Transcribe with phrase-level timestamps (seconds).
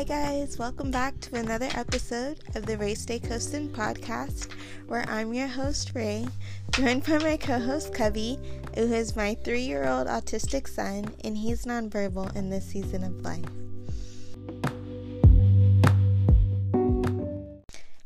[0.00, 0.58] Hi, guys.
[0.58, 4.50] Welcome back to another episode of the Ray Stay Coastin podcast,
[4.86, 6.26] where I'm your host, Ray,
[6.70, 8.38] joined by my co host, Cubby,
[8.74, 13.20] who is my three year old autistic son, and he's nonverbal in this season of
[13.20, 13.44] life.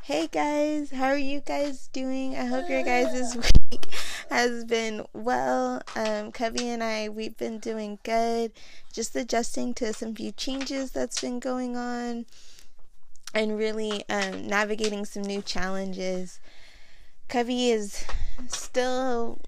[0.03, 2.35] Hey guys, how are you guys doing?
[2.35, 3.37] I hope your guys'
[3.71, 3.87] week
[4.31, 5.83] has been well.
[5.97, 8.53] Um, and I, we've been doing good,
[8.93, 12.27] just adjusting to some few changes that's been going on
[13.35, 16.41] and really um, navigating some new challenges.
[17.29, 18.05] Cubby is
[18.49, 19.41] still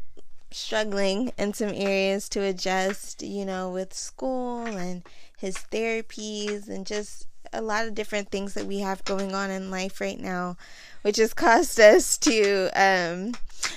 [0.51, 5.03] struggling in some areas to adjust, you know, with school and
[5.39, 9.71] his therapies and just a lot of different things that we have going on in
[9.71, 10.57] life right now,
[11.03, 13.33] which has caused us to um,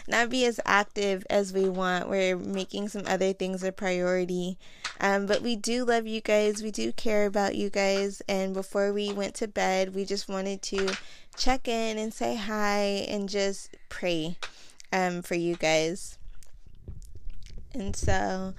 [0.08, 2.10] not be as active as we want.
[2.10, 4.58] We're making some other things a priority.
[5.00, 6.62] Um, but we do love you guys.
[6.62, 8.22] We do care about you guys.
[8.28, 10.96] And before we went to bed, we just wanted to
[11.38, 14.38] check in and say hi and just pray
[14.92, 16.18] um, for you guys.
[17.74, 18.54] And so,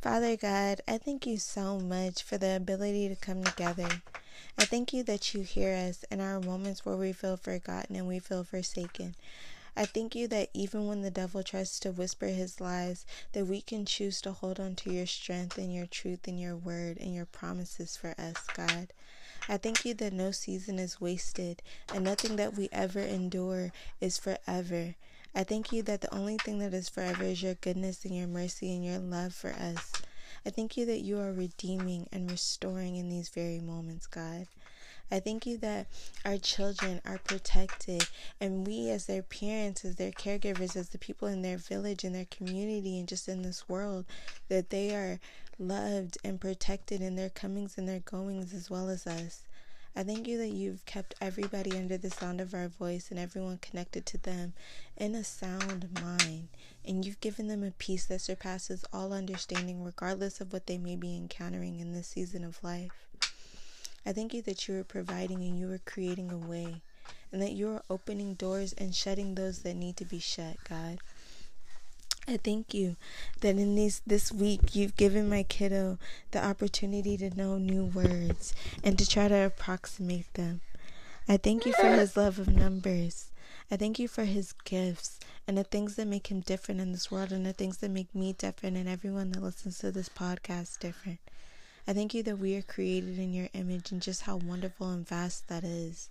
[0.00, 3.88] Father God, I thank you so much for the ability to come together.
[4.58, 8.06] I thank you that you hear us in our moments where we feel forgotten and
[8.06, 9.14] we feel forsaken.
[9.74, 13.62] I thank you that even when the devil tries to whisper his lies, that we
[13.62, 17.14] can choose to hold on to your strength and your truth and your word and
[17.14, 18.92] your promises for us, God.
[19.48, 21.62] I thank you that no season is wasted
[21.92, 24.94] and nothing that we ever endure is forever.
[25.34, 28.28] I thank you that the only thing that is forever is your goodness and your
[28.28, 29.92] mercy and your love for us.
[30.44, 34.46] I thank you that you are redeeming and restoring in these very moments, God.
[35.12, 35.88] I thank you that
[36.24, 38.08] our children are protected
[38.40, 42.14] and we, as their parents, as their caregivers, as the people in their village, in
[42.14, 44.06] their community, and just in this world,
[44.48, 45.20] that they are
[45.58, 49.42] loved and protected in their comings and their goings as well as us.
[49.94, 53.58] I thank you that you've kept everybody under the sound of our voice and everyone
[53.58, 54.54] connected to them
[54.96, 56.48] in a sound mind.
[56.86, 60.96] And you've given them a peace that surpasses all understanding, regardless of what they may
[60.96, 63.11] be encountering in this season of life.
[64.04, 66.82] I thank you that you are providing and you are creating a way,
[67.30, 70.98] and that you are opening doors and shutting those that need to be shut, God.
[72.28, 72.96] I thank you
[73.40, 75.98] that in these this week you've given my kiddo
[76.30, 78.54] the opportunity to know new words
[78.84, 80.60] and to try to approximate them.
[81.28, 83.30] I thank you for his love of numbers.
[83.72, 87.10] I thank you for his gifts and the things that make him different in this
[87.10, 90.78] world and the things that make me different and everyone that listens to this podcast
[90.78, 91.18] different.
[91.86, 95.06] I thank you that we are created in your image and just how wonderful and
[95.06, 96.10] vast that is.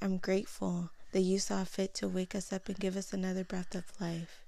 [0.00, 3.74] I'm grateful that you saw fit to wake us up and give us another breath
[3.74, 4.40] of life.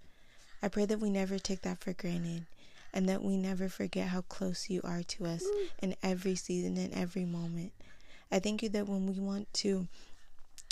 [0.63, 2.47] I pray that we never take that for granted
[2.95, 5.45] and that we never forget how close you are to us
[5.83, 7.73] in every season and every moment.
[8.33, 9.87] I thank you that when we want to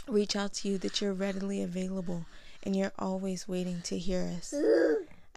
[0.08, 2.24] reach out to you that you're readily available
[2.62, 4.54] and you're always waiting to hear us.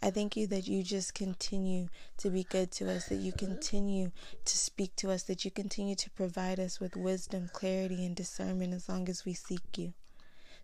[0.02, 3.54] I thank you that you just continue to be good to us, that you mm-hmm.
[3.54, 4.12] continue
[4.44, 8.74] to speak to us, that you continue to provide us with wisdom, clarity, and discernment
[8.74, 9.94] as long as we seek you.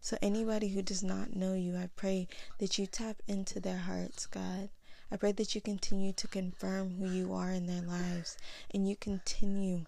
[0.01, 2.27] So, anybody who does not know you, I pray
[2.57, 4.69] that you tap into their hearts, God.
[5.11, 8.37] I pray that you continue to confirm who you are in their lives
[8.73, 9.85] and you continue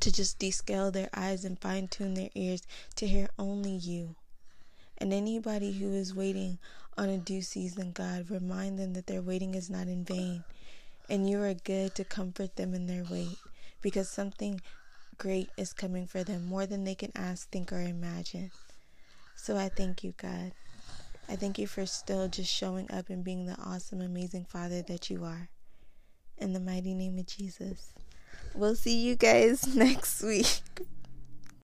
[0.00, 2.62] to just descale their eyes and fine tune their ears
[2.96, 4.14] to hear only you.
[4.98, 6.58] And anybody who is waiting
[6.96, 10.44] on a due season, God, remind them that their waiting is not in vain.
[11.08, 13.36] And you are good to comfort them in their wait
[13.80, 14.60] because something
[15.18, 18.50] great is coming for them, more than they can ask, think, or imagine.
[19.36, 20.52] So I thank you, God.
[21.28, 25.10] I thank you for still just showing up and being the awesome, amazing Father that
[25.10, 25.48] you are.
[26.38, 27.92] In the mighty name of Jesus.
[28.54, 30.60] We'll see you guys next week.